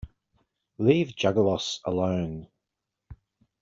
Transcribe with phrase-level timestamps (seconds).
[0.79, 2.47] Leave Juggalos alone!